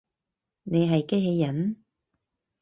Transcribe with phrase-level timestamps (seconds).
[0.63, 1.83] 你係機器人？